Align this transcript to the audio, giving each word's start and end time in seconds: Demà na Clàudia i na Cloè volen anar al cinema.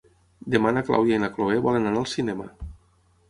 Demà 0.53 0.71
na 0.77 0.81
Clàudia 0.87 1.19
i 1.19 1.23
na 1.25 1.29
Cloè 1.35 1.59
volen 1.67 1.87
anar 1.91 2.03
al 2.05 2.09
cinema. 2.15 2.47